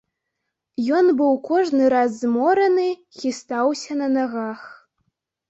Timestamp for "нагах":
4.17-4.67